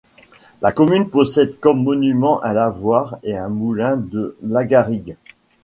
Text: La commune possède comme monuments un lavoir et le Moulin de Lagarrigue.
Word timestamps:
La 0.63 0.71
commune 0.71 1.11
possède 1.11 1.59
comme 1.59 1.83
monuments 1.83 2.43
un 2.43 2.53
lavoir 2.53 3.19
et 3.21 3.33
le 3.33 3.47
Moulin 3.49 3.97
de 3.97 4.35
Lagarrigue. 4.41 5.15